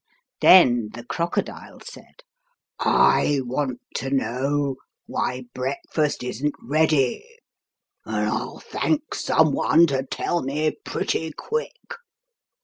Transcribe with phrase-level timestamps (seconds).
[0.41, 2.23] Then the crocodile said,"
[2.79, 7.23] I want to know why breakfast isn't ready,
[8.03, 11.93] and I'll thank some one to tell me pretty quick.